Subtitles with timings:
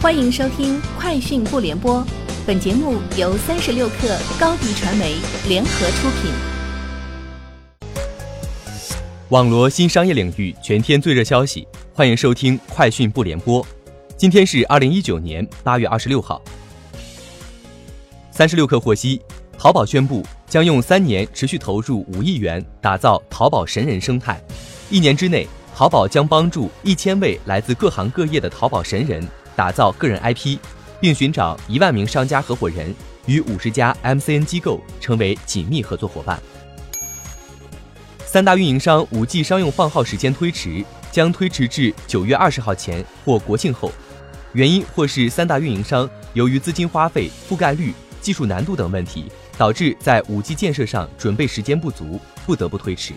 [0.00, 1.96] 欢迎收听《快讯不联播》，
[2.46, 5.16] 本节目由三十六克高低传媒
[5.48, 6.30] 联合出品。
[9.30, 13.60] 网罗新商业领域全天最热消息，欢迎收听《快讯不联播》。
[14.16, 16.40] 今天是二零一九年八月二十六号。
[18.30, 19.20] 三十六克获悉，
[19.58, 24.40] 淘宝宣布将用三年持续投入五亿元打造淘宝神人生态，
[24.90, 25.44] 一年之内，
[25.74, 29.26] 淘宝将帮助一千位来自各行各业的淘宝神人。
[29.58, 30.56] 打造个人 IP，
[31.00, 32.94] 并寻找一万名商家合伙人，
[33.26, 36.40] 与五十家 MCN 机构成为紧密合作伙伴。
[38.24, 43.90] 三大运营商五 G 商用放号时间推迟，将推迟至九月二十号前或国庆后。
[44.52, 49.24] 原因或是三大运营商由于资金花费、覆盖率、技术难度等问题，
[49.56, 53.12] 导致在五 G 建设上准备时间不足，不得不推迟。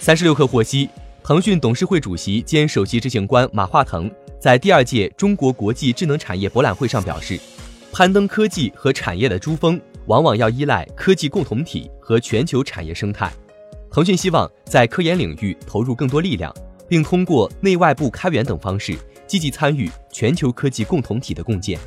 [0.00, 0.88] 三十六氪获悉，
[1.22, 4.10] 腾讯董事会主席兼首席执行官马化腾。
[4.40, 7.38] 在第二届中国国际智能产业博览会上表示，
[7.92, 13.30] 攀登科技和产业的珠峰，往往要依赖科技共同体和全球产业生态。
[13.92, 16.54] 腾讯希望在科研领域投入更多力量，
[16.88, 21.78] 并通过内外部开源等方式，积极参与全球科技共同体的共建。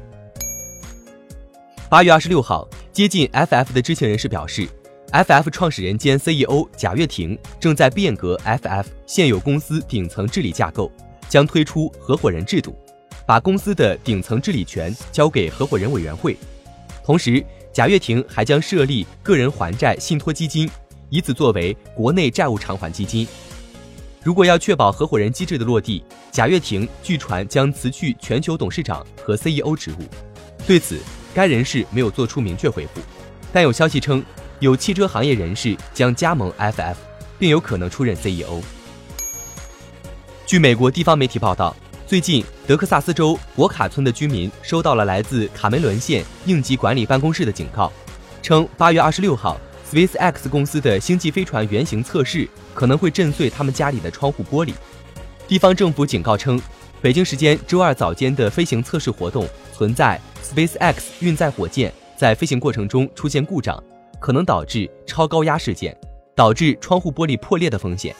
[1.89, 4.67] 八月二十六号，接近 FF 的知情人士表示
[5.11, 10.91] ，FF 创始人兼 CEO 贾跃亭正在变革 FF 现有公司顶层治理架构。
[11.33, 12.77] 将推出合伙人制度，
[13.25, 16.37] 把公司的顶层治理权交给合伙人委员会。
[17.03, 20.69] 同时，贾跃亭还将设立个人还债信托基金，
[21.09, 23.27] 以此作为国内债务偿还基金。
[24.21, 30.03] 如果要确保合伙人机制的落地，贾跃亭据传将辞去全球董事长和 CEO 职务。
[30.67, 30.99] 对此，
[31.33, 33.01] 该人士没有做出明确回复，
[33.51, 34.23] 但有消息称，
[34.59, 36.95] 有汽车行业人士将加盟 FF，
[37.39, 38.61] 并有可能出任 CEO。
[40.45, 41.73] 据美国地方媒体报道，
[42.05, 47.91] 最近德克萨斯州博卡村的居民收到了来自卡梅伦县应急管理办公室的警告，
[48.41, 54.73] 称八月二十六号，SpaceX 公司的星际飞船原型测试可能会震碎他们家里的窗户玻璃。
[55.47, 56.61] 地方政府警告称，
[57.01, 63.81] 北京时间周二早间的飞行测试活动存在 SpaceX 运载火箭在飞行过程中出现故障，
[64.19, 65.97] 可能导致超高压事件，
[66.35, 68.13] 导致窗户玻璃破裂的风险。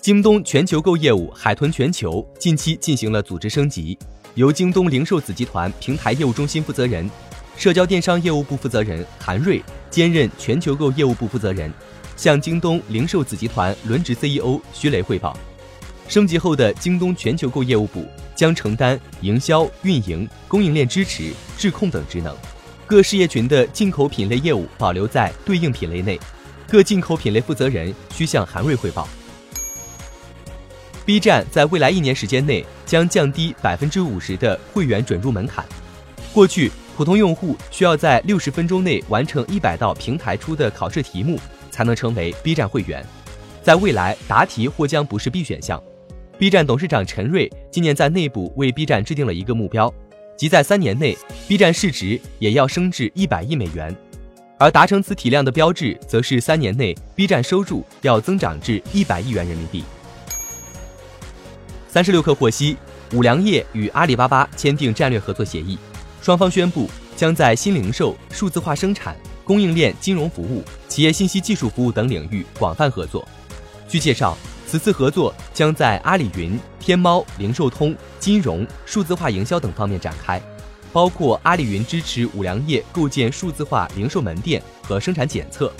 [0.00, 3.98] 京东全球购业务海豚全球近期进行了组织升级，
[4.36, 7.10] 由京东零售子集团平台业务中心负责人、
[7.56, 9.60] 社交电商业务部负责人韩瑞
[9.90, 11.70] 兼任全球购业务部负责人，
[12.16, 15.36] 向京东零售子集团轮值 CEO 徐雷汇报。
[16.06, 22.34] 升级后的京东全球购业务部将承担营销、运营、供应链支持、质控等职能，
[22.86, 26.18] 各事业群的进口品类业务保留在对应品类内，
[26.68, 29.06] 各进口品类负责人需向韩瑞汇报。
[31.08, 35.64] B 站在未来一年时间内将降低百分之五十的会员准入门槛。
[36.34, 43.02] 过去，普通用户需要在六十分钟内完成一百道平台出的考试题目才能成为 B 站会员。
[43.62, 45.82] 在未来，答题或将不是必选项。
[46.36, 49.90] B 站董事长陈瑞今年在内部为 B 站制定了一个目标，
[50.36, 51.16] 即在三年内
[51.48, 53.96] ，B 站市值也要升至一百亿美元。
[54.58, 59.82] 而达成此体量的标志，则是三年内 B 站收入要增长至一百亿元人民币。
[61.88, 62.76] 三十六氪获悉，
[63.14, 65.78] 五粮液与阿里巴巴签订战略合作协议，
[66.20, 73.26] 双方宣布将在新零售、数字化生产、供应链、金融服务、企业信息技术服务等领域广泛合作。
[73.88, 80.38] 据介绍，此次合作将在阿里云、天猫、零售通、金融、数字化营销等方面展开，
[80.92, 85.72] 包括阿里云支持五粮液构建数字化零售门店和生产检测，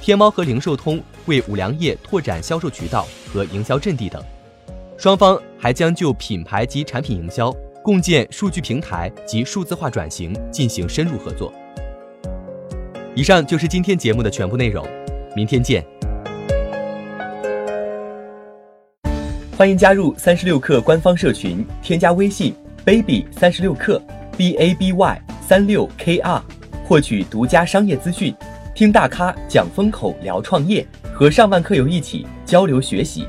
[0.00, 4.22] 天猫和零售通为五粮液拓展销售渠道和营销阵地等。
[4.98, 7.54] 双方还将就品牌及产品营销、
[7.84, 11.52] 共建数据平台及数字化转型进行深入合作。
[13.14, 14.84] 以上就是今天节目的全部内容，
[15.36, 15.86] 明天见。
[19.56, 22.52] 欢迎加入三十六氪官方社群，添加微信
[22.84, 24.02] baby 三十六氪
[24.36, 26.42] b a b y 三六 k r，
[26.84, 28.34] 获取独家商业资讯，
[28.74, 30.84] 听大咖讲风口，聊创业，
[31.14, 33.28] 和上万客友一起交流学习。